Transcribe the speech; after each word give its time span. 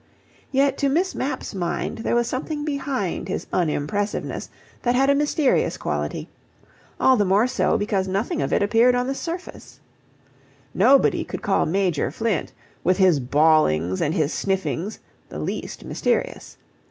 Yet 0.51 0.79
to 0.79 0.89
Miss 0.89 1.13
Mapp's 1.13 1.53
mind 1.53 1.99
there 1.99 2.15
was 2.15 2.25
something 2.27 2.65
behind 2.65 3.27
his 3.27 3.45
unimpressiveness 3.53 4.49
that 4.81 4.95
had 4.95 5.11
a 5.11 5.13
mysterious 5.13 5.77
quality 5.77 6.27
all 6.99 7.17
the 7.17 7.23
more 7.23 7.45
so, 7.45 7.77
because 7.77 8.07
nothing 8.07 8.41
of 8.41 8.51
it 8.51 8.63
appeared 8.63 8.95
on 8.95 9.05
the 9.05 9.13
surface. 9.13 9.79
Nobody 10.73 11.23
could 11.23 11.43
call 11.43 11.67
Major 11.67 12.09
Flint, 12.09 12.51
with 12.83 12.97
his 12.97 13.19
bawlings 13.19 14.01
and 14.01 14.15
his 14.15 14.33
sniffings, 14.33 14.97
the 15.29 15.37
least 15.37 15.85
mysterious. 15.85 16.57